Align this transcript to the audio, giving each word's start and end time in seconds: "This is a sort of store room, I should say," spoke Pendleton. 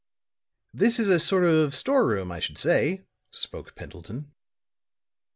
"This 0.73 0.99
is 0.99 1.09
a 1.09 1.19
sort 1.19 1.43
of 1.43 1.75
store 1.75 2.07
room, 2.07 2.31
I 2.31 2.39
should 2.39 2.57
say," 2.57 3.05
spoke 3.29 3.75
Pendleton. 3.75 4.33